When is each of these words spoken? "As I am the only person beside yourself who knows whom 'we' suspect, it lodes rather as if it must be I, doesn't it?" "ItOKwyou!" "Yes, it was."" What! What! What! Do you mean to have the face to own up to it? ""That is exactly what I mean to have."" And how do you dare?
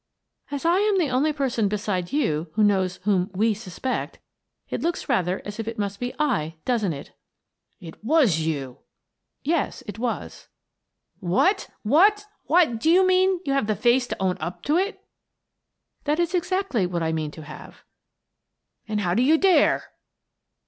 "As 0.51 0.65
I 0.65 0.79
am 0.79 0.97
the 0.97 1.11
only 1.11 1.31
person 1.31 1.67
beside 1.67 2.11
yourself 2.11 2.47
who 2.55 2.63
knows 2.63 2.95
whom 3.03 3.29
'we' 3.35 3.53
suspect, 3.53 4.17
it 4.67 4.81
lodes 4.81 5.07
rather 5.07 5.43
as 5.45 5.59
if 5.59 5.67
it 5.67 5.77
must 5.77 5.99
be 5.99 6.11
I, 6.17 6.55
doesn't 6.65 6.91
it?" 6.93 7.11
"ItOKwyou!" 7.83 8.77
"Yes, 9.43 9.83
it 9.85 9.99
was."" 9.99 10.47
What! 11.33 11.69
What! 11.83 12.25
What! 12.45 12.79
Do 12.79 12.89
you 12.89 13.05
mean 13.05 13.43
to 13.43 13.53
have 13.53 13.67
the 13.67 13.75
face 13.75 14.07
to 14.07 14.17
own 14.19 14.37
up 14.39 14.63
to 14.63 14.75
it? 14.79 15.05
""That 16.05 16.19
is 16.19 16.33
exactly 16.33 16.87
what 16.87 17.03
I 17.03 17.11
mean 17.11 17.29
to 17.29 17.43
have."" 17.43 17.83
And 18.87 19.01
how 19.01 19.13
do 19.13 19.21
you 19.21 19.37
dare? 19.37 19.83